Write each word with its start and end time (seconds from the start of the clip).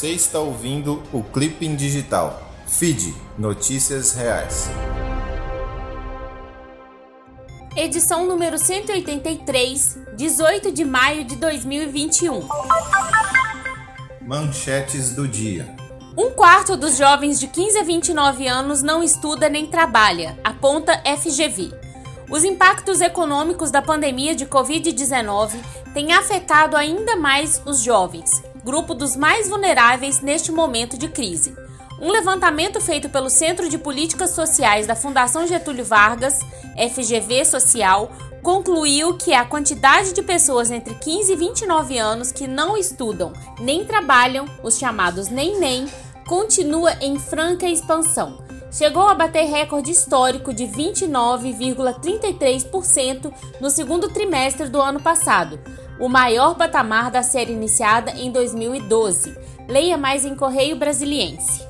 Você 0.00 0.12
está 0.12 0.38
ouvindo 0.38 1.02
o 1.12 1.22
Clipping 1.22 1.76
Digital. 1.76 2.42
Feed 2.66 3.14
Notícias 3.36 4.14
Reais. 4.14 4.70
Edição 7.76 8.26
número 8.26 8.56
183, 8.56 9.98
18 10.16 10.72
de 10.72 10.86
maio 10.86 11.22
de 11.24 11.36
2021. 11.36 12.48
Manchetes 14.22 15.14
do 15.14 15.28
dia. 15.28 15.68
Um 16.16 16.30
quarto 16.30 16.78
dos 16.78 16.96
jovens 16.96 17.38
de 17.38 17.48
15 17.48 17.80
a 17.80 17.82
29 17.82 18.48
anos 18.48 18.82
não 18.82 19.02
estuda 19.02 19.50
nem 19.50 19.66
trabalha, 19.66 20.40
aponta 20.42 20.98
FGV. 21.04 21.74
Os 22.30 22.42
impactos 22.42 23.02
econômicos 23.02 23.70
da 23.70 23.82
pandemia 23.82 24.34
de 24.34 24.46
Covid-19 24.46 25.50
têm 25.92 26.14
afetado 26.14 26.74
ainda 26.74 27.16
mais 27.16 27.60
os 27.66 27.82
jovens, 27.82 28.42
grupo 28.64 28.94
dos 28.94 29.16
mais 29.16 29.48
vulneráveis 29.48 30.20
neste 30.20 30.52
momento 30.52 30.98
de 30.98 31.08
crise. 31.08 31.54
Um 32.00 32.10
levantamento 32.10 32.80
feito 32.80 33.10
pelo 33.10 33.28
Centro 33.28 33.68
de 33.68 33.76
Políticas 33.76 34.30
Sociais 34.30 34.86
da 34.86 34.96
Fundação 34.96 35.46
Getúlio 35.46 35.84
Vargas, 35.84 36.40
FGV 36.94 37.44
Social, 37.44 38.10
concluiu 38.42 39.18
que 39.18 39.34
a 39.34 39.44
quantidade 39.44 40.14
de 40.14 40.22
pessoas 40.22 40.70
entre 40.70 40.94
15 40.94 41.32
e 41.32 41.36
29 41.36 41.98
anos 41.98 42.32
que 42.32 42.46
não 42.46 42.74
estudam 42.76 43.32
nem 43.60 43.84
trabalham, 43.84 44.46
os 44.62 44.78
chamados 44.78 45.28
nem-nem, 45.28 45.86
continua 46.26 46.94
em 47.02 47.18
franca 47.18 47.66
expansão. 47.66 48.38
Chegou 48.72 49.08
a 49.08 49.14
bater 49.14 49.46
recorde 49.46 49.90
histórico 49.90 50.54
de 50.54 50.64
29,33% 50.64 53.32
no 53.60 53.68
segundo 53.68 54.08
trimestre 54.08 54.68
do 54.68 54.80
ano 54.80 55.02
passado, 55.02 55.58
o 56.00 56.08
maior 56.08 56.56
patamar 56.56 57.10
da 57.10 57.22
série 57.22 57.52
iniciada 57.52 58.12
em 58.12 58.32
2012. 58.32 59.36
Leia 59.68 59.98
mais 59.98 60.24
em 60.24 60.34
Correio 60.34 60.74
Brasiliense. 60.74 61.62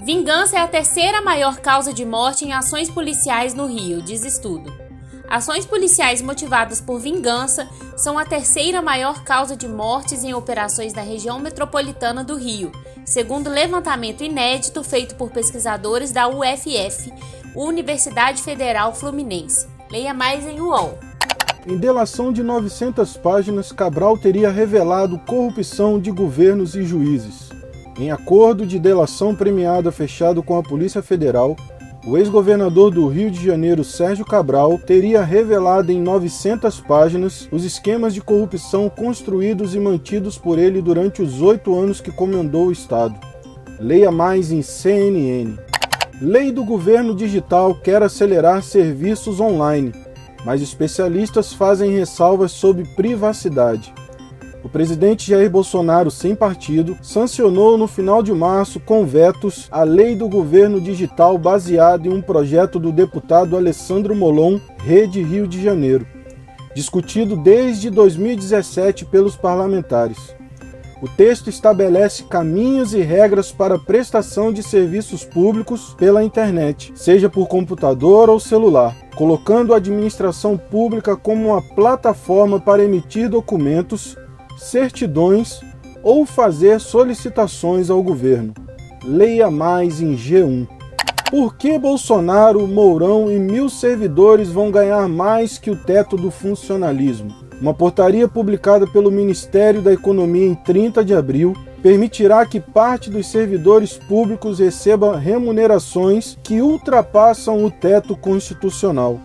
Vingança 0.00 0.56
é 0.56 0.60
a 0.60 0.68
terceira 0.68 1.20
maior 1.20 1.56
causa 1.58 1.92
de 1.92 2.04
morte 2.04 2.44
em 2.44 2.52
ações 2.52 2.88
policiais 2.88 3.52
no 3.52 3.66
Rio, 3.66 4.00
diz 4.00 4.24
estudo. 4.24 4.72
Ações 5.28 5.66
policiais 5.66 6.22
motivadas 6.22 6.80
por 6.80 7.00
vingança 7.00 7.68
são 7.96 8.16
a 8.16 8.24
terceira 8.24 8.80
maior 8.80 9.24
causa 9.24 9.56
de 9.56 9.66
mortes 9.66 10.22
em 10.22 10.34
operações 10.34 10.92
da 10.92 11.02
região 11.02 11.40
metropolitana 11.40 12.22
do 12.22 12.36
Rio, 12.36 12.70
segundo 13.04 13.50
levantamento 13.50 14.22
inédito 14.22 14.84
feito 14.84 15.16
por 15.16 15.30
pesquisadores 15.30 16.12
da 16.12 16.28
UFF, 16.28 17.12
Universidade 17.56 18.40
Federal 18.42 18.94
Fluminense. 18.94 19.66
Leia 19.90 20.14
mais 20.14 20.46
em 20.46 20.60
UOL. 20.60 20.98
Em 21.66 21.78
delação 21.78 22.30
de 22.30 22.42
900 22.42 23.16
páginas, 23.16 23.72
Cabral 23.72 24.18
teria 24.18 24.50
revelado 24.50 25.18
corrupção 25.20 25.98
de 25.98 26.10
governos 26.10 26.74
e 26.74 26.82
juízes. 26.82 27.48
Em 27.98 28.10
acordo 28.10 28.66
de 28.66 28.78
delação 28.78 29.34
premiada 29.34 29.90
fechado 29.90 30.42
com 30.42 30.58
a 30.58 30.62
Polícia 30.62 31.00
Federal, 31.00 31.56
o 32.06 32.18
ex-governador 32.18 32.90
do 32.90 33.08
Rio 33.08 33.30
de 33.30 33.42
Janeiro, 33.42 33.82
Sérgio 33.82 34.26
Cabral, 34.26 34.78
teria 34.78 35.24
revelado 35.24 35.90
em 35.90 36.02
900 36.02 36.80
páginas 36.80 37.48
os 37.50 37.64
esquemas 37.64 38.12
de 38.12 38.20
corrupção 38.20 38.90
construídos 38.90 39.74
e 39.74 39.80
mantidos 39.80 40.36
por 40.36 40.58
ele 40.58 40.82
durante 40.82 41.22
os 41.22 41.40
oito 41.40 41.74
anos 41.74 41.98
que 41.98 42.12
comandou 42.12 42.66
o 42.66 42.72
Estado. 42.72 43.18
Leia 43.80 44.10
mais 44.10 44.52
em 44.52 44.60
CNN. 44.60 45.56
Lei 46.20 46.52
do 46.52 46.62
governo 46.62 47.14
digital 47.14 47.74
quer 47.74 48.02
acelerar 48.02 48.62
serviços 48.62 49.40
online 49.40 50.04
mas 50.44 50.60
especialistas 50.60 51.52
fazem 51.52 51.96
ressalvas 51.96 52.52
sobre 52.52 52.84
privacidade. 52.84 53.92
O 54.64 54.68
presidente 54.68 55.30
Jair 55.30 55.50
Bolsonaro, 55.50 56.10
sem 56.10 56.34
partido, 56.34 56.96
sancionou 57.02 57.76
no 57.76 57.86
final 57.86 58.22
de 58.22 58.32
março, 58.32 58.80
com 58.80 59.04
vetos, 59.04 59.68
a 59.70 59.82
lei 59.82 60.16
do 60.16 60.26
governo 60.26 60.80
digital 60.80 61.36
baseada 61.36 62.08
em 62.08 62.10
um 62.10 62.22
projeto 62.22 62.78
do 62.78 62.90
deputado 62.90 63.58
Alessandro 63.58 64.16
Molon, 64.16 64.58
Rede 64.78 65.22
Rio 65.22 65.46
de 65.46 65.62
Janeiro, 65.62 66.06
discutido 66.74 67.36
desde 67.36 67.90
2017 67.90 69.04
pelos 69.04 69.36
parlamentares. 69.36 70.34
O 71.04 71.08
texto 71.18 71.50
estabelece 71.50 72.22
caminhos 72.22 72.94
e 72.94 73.02
regras 73.02 73.52
para 73.52 73.74
a 73.74 73.78
prestação 73.78 74.50
de 74.50 74.62
serviços 74.62 75.22
públicos 75.22 75.94
pela 75.98 76.24
internet, 76.24 76.94
seja 76.94 77.28
por 77.28 77.46
computador 77.46 78.30
ou 78.30 78.40
celular, 78.40 78.96
colocando 79.14 79.74
a 79.74 79.76
administração 79.76 80.56
pública 80.56 81.14
como 81.14 81.50
uma 81.50 81.60
plataforma 81.60 82.58
para 82.58 82.82
emitir 82.82 83.28
documentos, 83.28 84.16
certidões 84.56 85.60
ou 86.02 86.24
fazer 86.24 86.80
solicitações 86.80 87.90
ao 87.90 88.02
governo. 88.02 88.54
Leia 89.04 89.50
mais 89.50 90.00
em 90.00 90.16
G1. 90.16 90.66
Por 91.30 91.54
que 91.54 91.78
Bolsonaro, 91.78 92.66
Mourão 92.66 93.30
e 93.30 93.38
mil 93.38 93.68
servidores 93.68 94.48
vão 94.48 94.70
ganhar 94.70 95.06
mais 95.06 95.58
que 95.58 95.70
o 95.70 95.76
teto 95.76 96.16
do 96.16 96.30
funcionalismo? 96.30 97.44
Uma 97.64 97.72
portaria 97.72 98.28
publicada 98.28 98.86
pelo 98.86 99.10
Ministério 99.10 99.80
da 99.80 99.90
Economia 99.90 100.46
em 100.46 100.54
30 100.54 101.02
de 101.02 101.14
abril 101.14 101.54
permitirá 101.82 102.44
que 102.44 102.60
parte 102.60 103.08
dos 103.08 103.26
servidores 103.26 103.96
públicos 103.96 104.58
receba 104.58 105.16
remunerações 105.16 106.36
que 106.42 106.60
ultrapassam 106.60 107.64
o 107.64 107.70
teto 107.70 108.14
constitucional. 108.14 109.18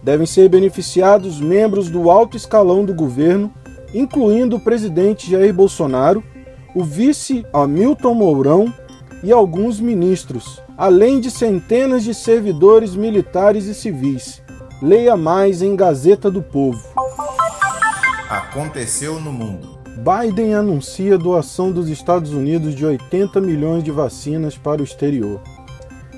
Devem 0.00 0.28
ser 0.28 0.48
beneficiados 0.48 1.40
membros 1.40 1.90
do 1.90 2.08
alto 2.08 2.36
escalão 2.36 2.84
do 2.84 2.94
governo, 2.94 3.52
incluindo 3.92 4.54
o 4.54 4.60
presidente 4.60 5.28
Jair 5.28 5.52
Bolsonaro, 5.52 6.22
o 6.72 6.84
vice 6.84 7.44
Hamilton 7.52 8.14
Mourão 8.14 8.72
e 9.24 9.32
alguns 9.32 9.80
ministros, 9.80 10.62
além 10.78 11.18
de 11.18 11.32
centenas 11.32 12.04
de 12.04 12.14
servidores 12.14 12.94
militares 12.94 13.66
e 13.66 13.74
civis. 13.74 14.40
Leia 14.80 15.16
mais 15.16 15.62
em 15.62 15.74
Gazeta 15.74 16.30
do 16.30 16.44
Povo 16.44 16.94
aconteceu 18.56 19.20
no 19.20 19.30
mundo. 19.30 19.78
Biden 19.98 20.54
anuncia 20.54 21.18
doação 21.18 21.70
dos 21.70 21.90
Estados 21.90 22.32
Unidos 22.32 22.74
de 22.74 22.86
80 22.86 23.38
milhões 23.38 23.84
de 23.84 23.90
vacinas 23.90 24.56
para 24.56 24.80
o 24.80 24.84
exterior. 24.84 25.42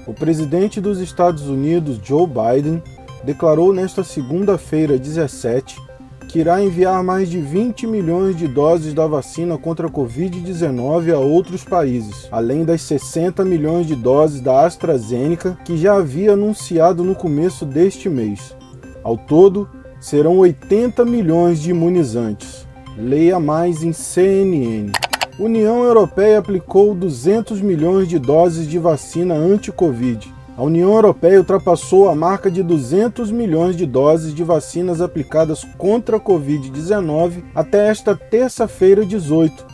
O 0.06 0.14
presidente 0.14 0.80
dos 0.80 1.00
Estados 1.00 1.48
Unidos, 1.48 1.98
Joe 2.00 2.28
Biden, 2.28 2.80
declarou 3.24 3.72
nesta 3.72 4.04
segunda-feira, 4.04 4.96
17, 4.96 5.82
que 6.28 6.38
irá 6.38 6.62
enviar 6.62 7.02
mais 7.02 7.28
de 7.28 7.40
20 7.40 7.88
milhões 7.88 8.36
de 8.36 8.46
doses 8.46 8.94
da 8.94 9.08
vacina 9.08 9.58
contra 9.58 9.88
a 9.88 9.90
Covid-19 9.90 11.12
a 11.12 11.18
outros 11.18 11.64
países, 11.64 12.28
além 12.30 12.64
das 12.64 12.82
60 12.82 13.44
milhões 13.44 13.84
de 13.84 13.96
doses 13.96 14.40
da 14.40 14.64
AstraZeneca 14.64 15.58
que 15.64 15.76
já 15.76 15.96
havia 15.96 16.34
anunciado 16.34 17.02
no 17.02 17.16
começo 17.16 17.66
deste 17.66 18.08
mês. 18.08 18.56
Ao 19.02 19.16
todo, 19.16 19.68
serão 20.00 20.38
80 20.38 21.04
milhões 21.04 21.60
de 21.60 21.70
imunizantes. 21.70 22.66
Leia 22.96 23.38
mais 23.38 23.82
em 23.82 23.92
CNN. 23.92 24.92
União 25.38 25.84
Europeia 25.84 26.38
aplicou 26.38 26.94
200 26.94 27.60
milhões 27.60 28.08
de 28.08 28.18
doses 28.18 28.66
de 28.68 28.78
vacina 28.78 29.34
anti-Covid. 29.34 30.34
A 30.56 30.62
União 30.64 30.92
Europeia 30.92 31.38
ultrapassou 31.38 32.08
a 32.08 32.14
marca 32.16 32.50
de 32.50 32.60
200 32.64 33.30
milhões 33.30 33.76
de 33.76 33.86
doses 33.86 34.34
de 34.34 34.42
vacinas 34.42 35.00
aplicadas 35.00 35.62
contra 35.76 36.16
a 36.16 36.20
Covid-19 36.20 37.44
até 37.54 37.86
esta 37.86 38.16
terça-feira, 38.16 39.06
18, 39.06 39.64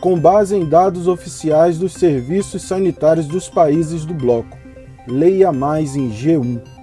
com 0.00 0.16
base 0.16 0.54
em 0.54 0.64
dados 0.64 1.08
oficiais 1.08 1.76
dos 1.76 1.94
serviços 1.94 2.62
sanitários 2.62 3.26
dos 3.26 3.48
países 3.48 4.04
do 4.04 4.14
bloco. 4.14 4.56
Leia 5.08 5.50
mais 5.50 5.96
em 5.96 6.08
G1 6.10 6.77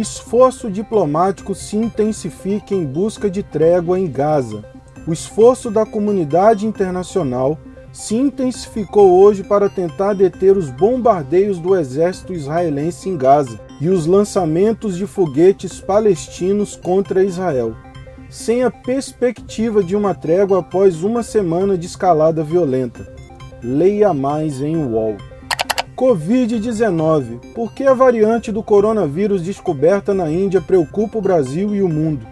esforço 0.00 0.70
diplomático 0.70 1.54
se 1.54 1.76
intensifica 1.76 2.74
em 2.74 2.84
busca 2.84 3.30
de 3.30 3.42
trégua 3.42 3.98
em 3.98 4.10
Gaza. 4.10 4.64
O 5.06 5.12
esforço 5.12 5.70
da 5.70 5.86
comunidade 5.86 6.66
internacional 6.66 7.58
se 7.92 8.16
intensificou 8.16 9.12
hoje 9.22 9.44
para 9.44 9.68
tentar 9.68 10.14
deter 10.14 10.56
os 10.56 10.68
bombardeios 10.68 11.60
do 11.60 11.76
exército 11.76 12.32
israelense 12.32 13.08
em 13.08 13.16
Gaza 13.16 13.60
e 13.80 13.88
os 13.88 14.04
lançamentos 14.04 14.96
de 14.96 15.06
foguetes 15.06 15.80
palestinos 15.80 16.74
contra 16.74 17.22
Israel, 17.22 17.76
sem 18.28 18.64
a 18.64 18.70
perspectiva 18.70 19.80
de 19.80 19.94
uma 19.94 20.12
trégua 20.12 20.58
após 20.58 21.04
uma 21.04 21.22
semana 21.22 21.78
de 21.78 21.86
escalada 21.86 22.42
violenta. 22.42 23.14
Leia 23.62 24.12
mais 24.12 24.60
em 24.60 24.76
UOL. 24.76 25.16
Covid-19. 25.96 27.52
Por 27.54 27.72
que 27.72 27.84
a 27.84 27.94
variante 27.94 28.50
do 28.50 28.64
coronavírus 28.64 29.42
descoberta 29.42 30.12
na 30.12 30.28
Índia 30.30 30.60
preocupa 30.60 31.18
o 31.18 31.22
Brasil 31.22 31.72
e 31.74 31.82
o 31.82 31.88
mundo? 31.88 32.26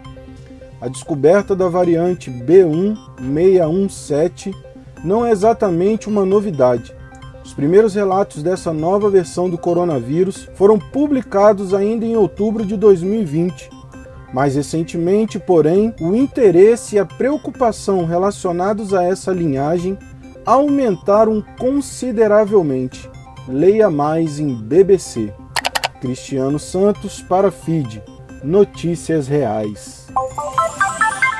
A 0.81 0.89
descoberta 0.89 1.55
da 1.55 1.69
variante 1.69 2.29
B1617 2.29 4.53
não 5.03 5.25
é 5.25 5.31
exatamente 5.31 6.07
uma 6.09 6.25
novidade. 6.25 6.93
Os 7.43 7.53
primeiros 7.53 7.95
relatos 7.95 8.43
dessa 8.43 8.71
nova 8.73 9.09
versão 9.09 9.49
do 9.49 9.57
coronavírus 9.57 10.49
foram 10.55 10.77
publicados 10.77 11.73
ainda 11.73 12.05
em 12.05 12.17
outubro 12.17 12.65
de 12.65 12.75
2020. 12.75 13.69
Mais 14.33 14.55
recentemente, 14.55 15.39
porém, 15.39 15.95
o 16.01 16.13
interesse 16.13 16.97
e 16.97 16.99
a 16.99 17.05
preocupação 17.05 18.05
relacionados 18.05 18.93
a 18.93 19.03
essa 19.03 19.31
linhagem 19.31 19.97
aumentaram 20.45 21.41
consideravelmente. 21.57 23.12
Leia 23.47 23.89
mais 23.91 24.39
em 24.39 24.55
BBC. 24.55 25.33
Cristiano 25.99 26.57
Santos 26.57 27.21
para 27.21 27.51
FID. 27.51 28.01
Notícias 28.41 29.27
reais. 29.27 30.07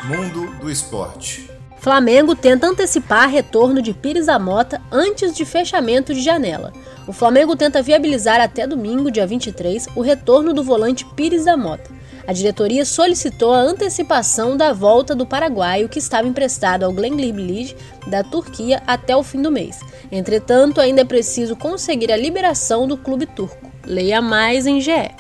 Mundo 0.04 0.54
do 0.60 0.70
esporte. 0.70 1.50
Flamengo 1.78 2.36
tenta 2.36 2.68
antecipar 2.68 3.30
retorno 3.30 3.82
de 3.82 3.94
Pires 3.94 4.26
da 4.26 4.38
Mota 4.38 4.82
antes 4.92 5.34
de 5.34 5.46
fechamento 5.46 6.14
de 6.14 6.20
janela. 6.20 6.74
O 7.08 7.14
Flamengo 7.14 7.56
tenta 7.56 7.82
viabilizar 7.82 8.42
até 8.42 8.68
domingo, 8.68 9.10
dia 9.10 9.26
23, 9.26 9.88
o 9.96 10.02
retorno 10.02 10.54
do 10.54 10.64
volante 10.64 11.06
Pires 11.06 11.46
da 11.46 11.56
Mota. 11.56 11.90
A 12.26 12.32
diretoria 12.32 12.86
solicitou 12.86 13.52
a 13.52 13.60
antecipação 13.60 14.56
da 14.56 14.72
volta 14.72 15.14
do 15.14 15.26
paraguaio 15.26 15.90
que 15.90 16.00
estava 16.00 16.28
emprestado 16.28 16.84
ao 16.84 16.94
Glengliblige 16.94 17.76
da 18.08 18.24
Turquia 18.24 18.82
até 18.88 19.16
o 19.16 19.24
fim 19.24 19.42
do 19.42 19.52
mês. 19.52 19.82
Entretanto, 20.10 20.80
ainda 20.80 21.02
é 21.02 21.06
preciso 21.06 21.56
conseguir 21.56 22.12
a 22.12 22.18
liberação 22.18 22.88
do 22.88 22.96
clube 22.96 23.26
turco. 23.26 23.70
Leia 23.86 24.22
mais 24.22 24.66
em 24.66 24.80
GE. 24.80 25.12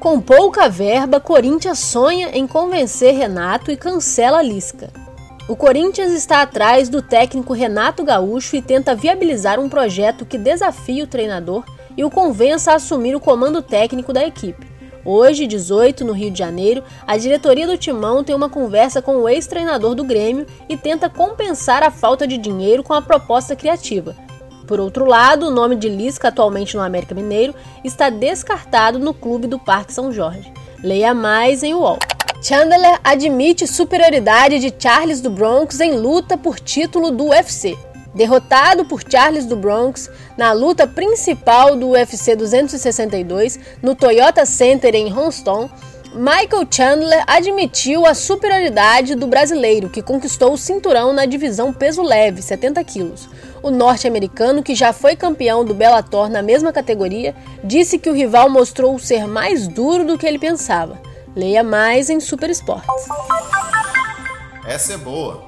Com 0.00 0.20
pouca 0.20 0.68
verba, 0.68 1.20
Corinthians 1.20 1.78
sonha 1.78 2.30
em 2.32 2.46
convencer 2.46 3.14
Renato 3.14 3.70
e 3.70 3.76
cancela 3.76 4.42
Lisca. 4.42 4.92
O 5.48 5.56
Corinthians 5.56 6.12
está 6.12 6.42
atrás 6.42 6.88
do 6.88 7.00
técnico 7.00 7.52
Renato 7.52 8.04
Gaúcho 8.04 8.54
e 8.54 8.62
tenta 8.62 8.94
viabilizar 8.94 9.58
um 9.58 9.68
projeto 9.68 10.26
que 10.26 10.36
desafie 10.36 11.02
o 11.02 11.06
treinador 11.06 11.64
e 11.96 12.04
o 12.04 12.10
convença 12.10 12.72
a 12.72 12.74
assumir 12.74 13.16
o 13.16 13.20
comando 13.20 13.62
técnico 13.62 14.12
da 14.12 14.24
equipe. 14.26 14.67
Hoje, 15.10 15.46
18, 15.46 16.04
no 16.04 16.12
Rio 16.12 16.30
de 16.30 16.38
Janeiro, 16.38 16.84
a 17.06 17.16
diretoria 17.16 17.66
do 17.66 17.78
Timão 17.78 18.22
tem 18.22 18.36
uma 18.36 18.50
conversa 18.50 19.00
com 19.00 19.16
o 19.16 19.26
ex-treinador 19.26 19.94
do 19.94 20.04
Grêmio 20.04 20.46
e 20.68 20.76
tenta 20.76 21.08
compensar 21.08 21.82
a 21.82 21.90
falta 21.90 22.26
de 22.26 22.36
dinheiro 22.36 22.82
com 22.82 22.92
a 22.92 23.00
proposta 23.00 23.56
criativa. 23.56 24.14
Por 24.66 24.78
outro 24.78 25.06
lado, 25.06 25.46
o 25.46 25.50
nome 25.50 25.76
de 25.76 25.88
Lisca, 25.88 26.28
atualmente 26.28 26.76
no 26.76 26.82
América 26.82 27.14
Mineiro, 27.14 27.54
está 27.82 28.10
descartado 28.10 28.98
no 28.98 29.14
clube 29.14 29.46
do 29.46 29.58
Parque 29.58 29.94
São 29.94 30.12
Jorge. 30.12 30.52
Leia 30.84 31.14
mais 31.14 31.62
em 31.62 31.72
UOL. 31.72 31.98
Chandler 32.42 33.00
admite 33.02 33.66
superioridade 33.66 34.58
de 34.58 34.70
Charles 34.78 35.22
do 35.22 35.30
Bronx 35.30 35.80
em 35.80 35.92
luta 35.92 36.36
por 36.36 36.60
título 36.60 37.10
do 37.10 37.28
UFC. 37.28 37.78
Derrotado 38.18 38.84
por 38.84 39.00
Charles 39.08 39.46
do 39.46 39.54
Bronx 39.54 40.10
na 40.36 40.50
luta 40.50 40.88
principal 40.88 41.76
do 41.76 41.90
UFC 41.90 42.34
262 42.34 43.60
no 43.80 43.94
Toyota 43.94 44.44
Center 44.44 44.92
em 44.92 45.16
Houston, 45.16 45.70
Michael 46.12 46.66
Chandler 46.68 47.22
admitiu 47.28 48.04
a 48.04 48.14
superioridade 48.14 49.14
do 49.14 49.28
brasileiro, 49.28 49.88
que 49.88 50.02
conquistou 50.02 50.54
o 50.54 50.58
cinturão 50.58 51.12
na 51.12 51.26
divisão 51.26 51.72
peso 51.72 52.02
leve, 52.02 52.42
70 52.42 52.82
quilos. 52.82 53.28
O 53.62 53.70
norte-americano, 53.70 54.64
que 54.64 54.74
já 54.74 54.92
foi 54.92 55.14
campeão 55.14 55.64
do 55.64 55.72
Bellator 55.72 56.28
na 56.28 56.42
mesma 56.42 56.72
categoria, 56.72 57.36
disse 57.62 58.00
que 58.00 58.10
o 58.10 58.14
rival 58.14 58.50
mostrou 58.50 58.98
ser 58.98 59.28
mais 59.28 59.68
duro 59.68 60.04
do 60.04 60.18
que 60.18 60.26
ele 60.26 60.40
pensava. 60.40 61.00
Leia 61.36 61.62
mais 61.62 62.10
em 62.10 62.18
Super 62.18 62.50
Esportes. 62.50 63.06
Essa 64.66 64.94
é 64.94 64.96
boa. 64.96 65.47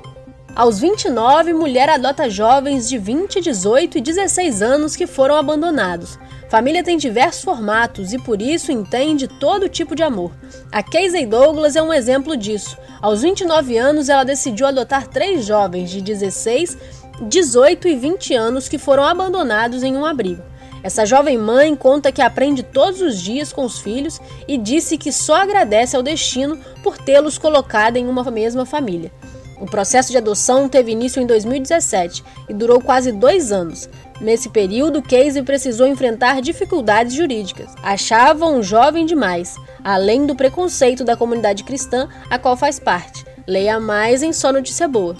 Aos 0.54 0.80
29, 0.80 1.54
mulher 1.54 1.88
adota 1.88 2.28
jovens 2.28 2.88
de 2.88 2.98
20, 2.98 3.40
18 3.40 3.98
e 3.98 4.00
16 4.00 4.60
anos 4.60 4.96
que 4.96 5.06
foram 5.06 5.36
abandonados. 5.36 6.18
Família 6.50 6.82
tem 6.82 6.98
diversos 6.98 7.44
formatos 7.44 8.12
e 8.12 8.18
por 8.18 8.42
isso 8.42 8.72
entende 8.72 9.28
todo 9.28 9.68
tipo 9.68 9.94
de 9.94 10.02
amor. 10.02 10.32
A 10.72 10.82
Casey 10.82 11.24
Douglas 11.24 11.76
é 11.76 11.82
um 11.82 11.92
exemplo 11.92 12.36
disso. 12.36 12.76
Aos 13.00 13.22
29 13.22 13.78
anos, 13.78 14.08
ela 14.08 14.24
decidiu 14.24 14.66
adotar 14.66 15.06
três 15.06 15.46
jovens 15.46 15.88
de 15.88 16.02
16, 16.02 16.76
18 17.22 17.86
e 17.88 17.96
20 17.96 18.34
anos 18.34 18.68
que 18.68 18.76
foram 18.76 19.04
abandonados 19.04 19.84
em 19.84 19.96
um 19.96 20.04
abrigo. 20.04 20.42
Essa 20.82 21.06
jovem 21.06 21.38
mãe 21.38 21.76
conta 21.76 22.10
que 22.10 22.22
aprende 22.22 22.62
todos 22.62 23.00
os 23.00 23.20
dias 23.20 23.52
com 23.52 23.64
os 23.64 23.78
filhos 23.78 24.20
e 24.48 24.58
disse 24.58 24.98
que 24.98 25.12
só 25.12 25.36
agradece 25.36 25.94
ao 25.94 26.02
destino 26.02 26.58
por 26.82 26.98
tê-los 26.98 27.38
colocado 27.38 27.96
em 27.96 28.08
uma 28.08 28.28
mesma 28.30 28.66
família. 28.66 29.12
O 29.60 29.66
processo 29.66 30.10
de 30.10 30.16
adoção 30.16 30.68
teve 30.68 30.90
início 30.90 31.20
em 31.20 31.26
2017 31.26 32.24
e 32.48 32.54
durou 32.54 32.80
quase 32.80 33.12
dois 33.12 33.52
anos. 33.52 33.90
Nesse 34.18 34.48
período, 34.48 35.02
Casey 35.02 35.42
precisou 35.42 35.86
enfrentar 35.86 36.40
dificuldades 36.40 37.14
jurídicas. 37.14 37.70
Achavam 37.82 38.56
um 38.56 38.62
jovem 38.62 39.04
demais, 39.04 39.56
além 39.84 40.26
do 40.26 40.34
preconceito 40.34 41.04
da 41.04 41.16
comunidade 41.16 41.62
cristã 41.62 42.08
a 42.30 42.38
qual 42.38 42.56
faz 42.56 42.78
parte. 42.78 43.24
Leia 43.46 43.78
mais 43.78 44.22
em 44.22 44.32
Só 44.32 44.50
Notícia 44.50 44.88
Boa. 44.88 45.14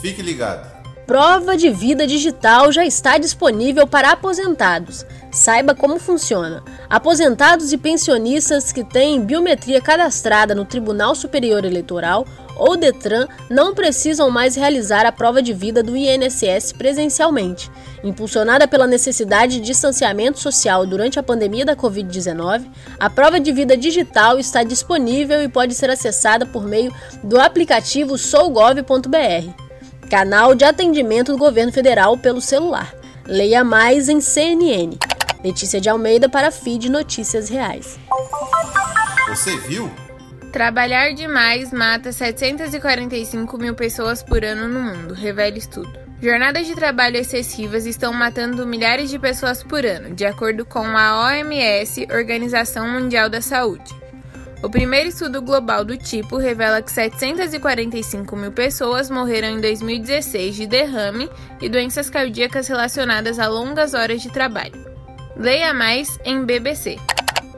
Fique 0.00 0.20
ligado. 0.20 0.70
Prova 1.06 1.56
de 1.56 1.68
vida 1.68 2.06
digital 2.06 2.70
já 2.70 2.84
está 2.86 3.18
disponível 3.18 3.86
para 3.86 4.12
aposentados. 4.12 5.04
Saiba 5.30 5.74
como 5.74 5.98
funciona. 5.98 6.62
Aposentados 6.88 7.72
e 7.72 7.78
pensionistas 7.78 8.70
que 8.70 8.84
têm 8.84 9.20
biometria 9.20 9.80
cadastrada 9.80 10.54
no 10.54 10.64
Tribunal 10.64 11.14
Superior 11.14 11.64
Eleitoral 11.64 12.26
ou 12.62 12.76
Detran 12.76 13.26
não 13.50 13.74
precisam 13.74 14.30
mais 14.30 14.54
realizar 14.54 15.04
a 15.04 15.12
prova 15.12 15.42
de 15.42 15.52
vida 15.52 15.82
do 15.82 15.96
INSS 15.96 16.72
presencialmente. 16.72 17.70
Impulsionada 18.04 18.68
pela 18.68 18.86
necessidade 18.86 19.56
de 19.56 19.66
distanciamento 19.66 20.38
social 20.38 20.86
durante 20.86 21.18
a 21.18 21.22
pandemia 21.22 21.64
da 21.64 21.74
Covid-19, 21.74 22.70
a 23.00 23.10
prova 23.10 23.40
de 23.40 23.50
vida 23.52 23.76
digital 23.76 24.38
está 24.38 24.62
disponível 24.62 25.42
e 25.42 25.48
pode 25.48 25.74
ser 25.74 25.90
acessada 25.90 26.46
por 26.46 26.64
meio 26.64 26.94
do 27.22 27.40
aplicativo 27.40 28.16
sougov.br 28.16 29.62
canal 30.12 30.54
de 30.54 30.62
atendimento 30.62 31.32
do 31.32 31.38
governo 31.38 31.72
federal 31.72 32.18
pelo 32.18 32.38
celular. 32.38 32.94
Leia 33.26 33.64
mais 33.64 34.10
em 34.10 34.20
CNN. 34.20 34.98
Letícia 35.42 35.80
de 35.80 35.88
Almeida 35.88 36.28
para 36.28 36.50
Feed 36.50 36.90
Notícias 36.90 37.48
Reais. 37.48 37.98
Você 39.26 39.56
viu? 39.60 39.90
Trabalhar 40.52 41.14
demais 41.14 41.72
mata 41.72 42.12
745 42.12 43.56
mil 43.56 43.74
pessoas 43.74 44.22
por 44.22 44.44
ano 44.44 44.68
no 44.68 44.80
mundo, 44.82 45.14
revela 45.14 45.56
estudo. 45.56 45.90
Jornadas 46.20 46.66
de 46.66 46.74
trabalho 46.74 47.16
excessivas 47.16 47.86
estão 47.86 48.12
matando 48.12 48.66
milhares 48.66 49.08
de 49.08 49.18
pessoas 49.18 49.64
por 49.64 49.86
ano, 49.86 50.14
de 50.14 50.26
acordo 50.26 50.66
com 50.66 50.84
a 50.86 51.26
OMS, 51.26 52.06
Organização 52.12 52.86
Mundial 52.86 53.30
da 53.30 53.40
Saúde. 53.40 53.94
O 54.62 54.68
primeiro 54.68 55.08
estudo 55.08 55.40
global 55.40 55.86
do 55.86 55.96
tipo 55.96 56.36
revela 56.36 56.82
que 56.82 56.92
745 56.92 58.36
mil 58.36 58.52
pessoas 58.52 59.08
morreram 59.08 59.48
em 59.48 59.60
2016 59.60 60.54
de 60.54 60.66
derrame 60.66 61.30
e 61.62 61.68
doenças 61.70 62.10
cardíacas 62.10 62.68
relacionadas 62.68 63.38
a 63.38 63.48
longas 63.48 63.94
horas 63.94 64.20
de 64.20 64.30
trabalho. 64.30 64.92
Leia 65.34 65.72
mais 65.72 66.18
em 66.26 66.44
BBC. 66.44 66.98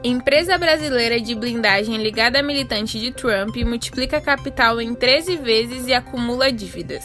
Empresa 0.07 0.55
brasileira 0.55 1.19
de 1.19 1.33
blindagem 1.33 1.97
ligada 1.97 2.39
a 2.39 2.43
militante 2.43 2.99
de 2.99 3.11
Trump 3.11 3.55
multiplica 3.65 4.21
capital 4.21 4.79
em 4.79 4.93
13 4.93 5.37
vezes 5.37 5.87
e 5.87 5.95
acumula 5.95 6.51
dívidas. 6.51 7.03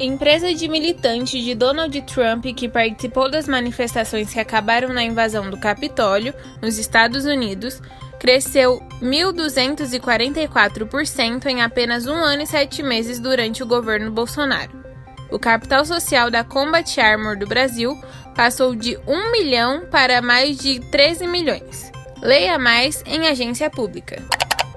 Empresa 0.00 0.54
de 0.54 0.66
militante 0.66 1.38
de 1.38 1.54
Donald 1.54 2.00
Trump 2.00 2.46
que 2.56 2.66
participou 2.66 3.30
das 3.30 3.46
manifestações 3.46 4.32
que 4.32 4.40
acabaram 4.40 4.88
na 4.88 5.02
invasão 5.02 5.50
do 5.50 5.58
Capitólio, 5.58 6.32
nos 6.62 6.78
Estados 6.78 7.26
Unidos, 7.26 7.82
cresceu 8.18 8.80
1.244% 9.02 11.44
em 11.44 11.60
apenas 11.60 12.06
um 12.06 12.14
ano 12.14 12.44
e 12.44 12.46
sete 12.46 12.82
meses 12.82 13.20
durante 13.20 13.62
o 13.62 13.66
governo 13.66 14.10
Bolsonaro. 14.10 14.82
O 15.30 15.38
capital 15.38 15.84
social 15.84 16.30
da 16.30 16.42
Combat 16.42 16.98
Armor 17.02 17.36
do 17.36 17.46
Brasil 17.46 17.94
passou 18.34 18.74
de 18.74 18.96
1 19.06 19.30
milhão 19.30 19.84
para 19.90 20.22
mais 20.22 20.56
de 20.56 20.80
13 20.90 21.26
milhões. 21.26 21.99
Leia 22.22 22.58
mais 22.58 23.02
em 23.06 23.28
agência 23.28 23.70
pública. 23.70 24.22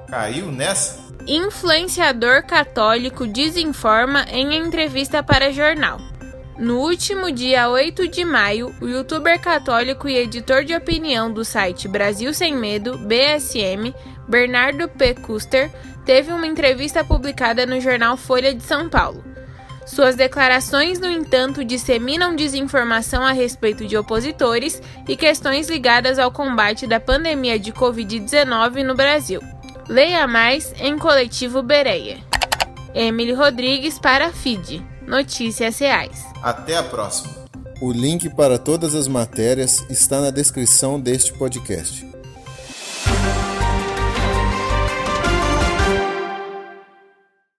Caiu 0.10 0.52
nessa? 0.52 1.04
Influenciador 1.28 2.44
católico 2.44 3.28
desinforma 3.28 4.26
em 4.30 4.56
entrevista 4.56 5.22
para 5.22 5.52
jornal. 5.52 6.00
No 6.58 6.80
último 6.80 7.32
dia 7.32 7.68
8 7.68 8.08
de 8.08 8.24
maio, 8.24 8.74
o 8.80 8.88
youtuber 8.88 9.40
católico 9.42 10.08
e 10.08 10.18
editor 10.18 10.64
de 10.64 10.74
opinião 10.74 11.32
do 11.32 11.44
site 11.44 11.88
Brasil 11.88 12.34
Sem 12.34 12.56
Medo, 12.56 12.98
BSM, 12.98 13.94
Bernardo 14.28 14.88
P. 14.88 15.16
Custer, 15.16 15.70
teve 16.06 16.32
uma 16.32 16.48
entrevista 16.48 17.04
publicada 17.04 17.66
no 17.66 17.82
jornal 17.82 18.16
Folha 18.16 18.54
de 18.54 18.64
São 18.64 18.88
Paulo. 18.88 19.33
Suas 19.86 20.16
declarações, 20.16 21.00
no 21.00 21.10
entanto, 21.10 21.63
disseminam 21.63 22.36
desinformação 22.36 23.24
a 23.24 23.32
respeito 23.32 23.86
de 23.86 23.98
opositores 23.98 24.82
e 25.08 25.16
questões 25.16 25.70
ligadas 25.70 26.18
ao 26.18 26.32
combate 26.32 26.88
da 26.88 27.00
pandemia 27.00 27.60
de 27.60 27.72
Covid-19 27.72 28.84
no 28.84 28.96
Brasil. 28.96 29.42
Leia 29.88 30.25
mais 30.25 30.74
em 30.80 30.98
Coletivo 30.98 31.62
Bereia. 31.62 32.18
Emily 32.96 33.34
Rodrigues 33.34 34.00
para 34.00 34.28
a 34.28 34.32
FIDE. 34.32 34.86
Notícias 35.06 35.80
Reais. 35.80 36.24
Até 36.42 36.78
a 36.78 36.84
próxima. 36.84 37.44
O 37.82 37.92
link 37.92 38.30
para 38.30 38.58
todas 38.58 38.96
as 38.96 39.08
matérias 39.08 39.86
está 39.90 40.22
na 40.22 40.30
descrição 40.30 41.00
deste 41.00 41.34
podcast. 41.34 42.12